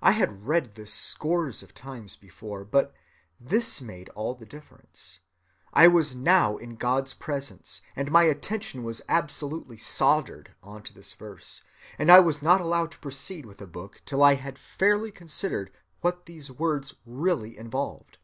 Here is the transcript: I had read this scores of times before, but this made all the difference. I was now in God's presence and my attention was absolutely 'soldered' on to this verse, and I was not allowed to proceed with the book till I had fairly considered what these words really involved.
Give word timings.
I 0.00 0.12
had 0.12 0.46
read 0.46 0.76
this 0.76 0.94
scores 0.94 1.60
of 1.60 1.74
times 1.74 2.16
before, 2.16 2.64
but 2.64 2.94
this 3.40 3.80
made 3.82 4.08
all 4.10 4.36
the 4.36 4.46
difference. 4.46 5.22
I 5.72 5.88
was 5.88 6.14
now 6.14 6.56
in 6.56 6.76
God's 6.76 7.14
presence 7.14 7.82
and 7.96 8.12
my 8.12 8.22
attention 8.26 8.84
was 8.84 9.02
absolutely 9.08 9.76
'soldered' 9.76 10.54
on 10.62 10.84
to 10.84 10.94
this 10.94 11.14
verse, 11.14 11.64
and 11.98 12.12
I 12.12 12.20
was 12.20 12.40
not 12.42 12.60
allowed 12.60 12.92
to 12.92 13.00
proceed 13.00 13.44
with 13.44 13.56
the 13.58 13.66
book 13.66 14.02
till 14.06 14.22
I 14.22 14.34
had 14.34 14.56
fairly 14.56 15.10
considered 15.10 15.72
what 16.00 16.26
these 16.26 16.52
words 16.52 16.94
really 17.04 17.58
involved. 17.58 18.18